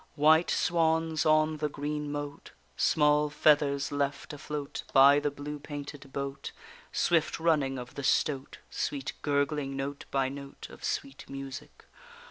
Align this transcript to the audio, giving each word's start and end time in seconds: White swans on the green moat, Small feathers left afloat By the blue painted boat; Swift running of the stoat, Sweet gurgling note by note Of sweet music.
White 0.15 0.49
swans 0.49 1.27
on 1.27 1.57
the 1.57 1.69
green 1.69 2.11
moat, 2.11 2.53
Small 2.75 3.29
feathers 3.29 3.91
left 3.91 4.33
afloat 4.33 4.81
By 4.93 5.19
the 5.19 5.29
blue 5.29 5.59
painted 5.59 6.11
boat; 6.11 6.51
Swift 6.91 7.39
running 7.39 7.77
of 7.77 7.93
the 7.93 8.01
stoat, 8.03 8.57
Sweet 8.71 9.13
gurgling 9.21 9.75
note 9.77 10.05
by 10.09 10.27
note 10.27 10.65
Of 10.71 10.83
sweet 10.83 11.29
music. 11.29 11.85